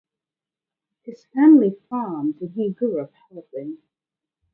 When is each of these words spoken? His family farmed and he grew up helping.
His 1.03 1.25
family 1.25 1.75
farmed 1.87 2.41
and 2.41 2.51
he 2.55 2.71
grew 2.71 3.01
up 3.01 3.11
helping. 3.29 3.77